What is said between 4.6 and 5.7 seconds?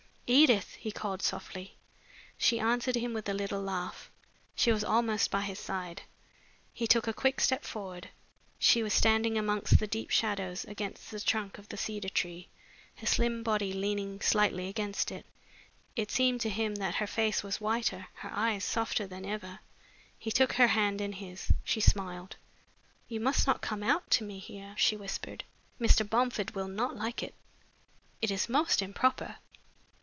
was almost by his